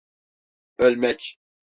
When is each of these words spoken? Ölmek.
Ölmek. 0.77 1.37